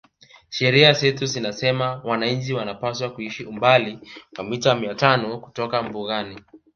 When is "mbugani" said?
5.83-6.41